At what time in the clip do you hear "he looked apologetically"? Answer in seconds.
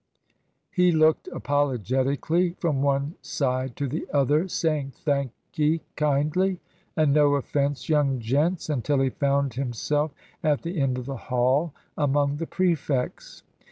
0.71-2.53